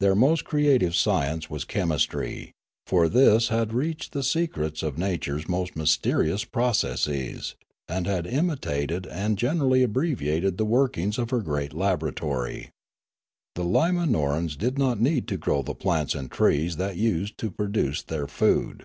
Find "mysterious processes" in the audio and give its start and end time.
5.76-7.54